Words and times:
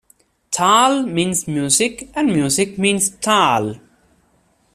"Taal" 0.49 1.03
means 1.03 1.47
music 1.47 2.09
and 2.15 2.29
music 2.33 2.75
means 2.79 3.11
"Taal". 3.17 3.75